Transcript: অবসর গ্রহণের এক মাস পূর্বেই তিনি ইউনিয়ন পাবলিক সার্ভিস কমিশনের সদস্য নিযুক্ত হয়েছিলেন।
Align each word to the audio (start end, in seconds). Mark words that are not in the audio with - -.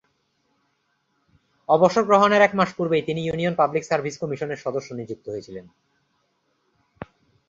অবসর 1.69 2.03
গ্রহণের 2.05 2.41
এক 2.41 2.53
মাস 2.55 2.69
পূর্বেই 2.77 3.03
তিনি 3.05 3.21
ইউনিয়ন 3.23 3.53
পাবলিক 3.57 3.83
সার্ভিস 3.85 4.15
কমিশনের 4.21 4.63
সদস্য 4.65 4.89
নিযুক্ত 4.93 5.25
হয়েছিলেন। 5.29 5.65